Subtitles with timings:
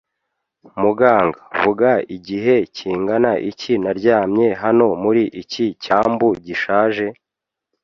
[0.81, 7.05] muganga vuga igihe kingana iki naryamye hano muri iki cyambu gishaje?”